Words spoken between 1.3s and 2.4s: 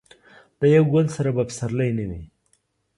به پسرلی نه وي.